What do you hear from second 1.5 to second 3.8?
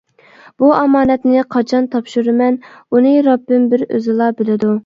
قاچان تاپشۇرىمەن ئۇنى رەببىم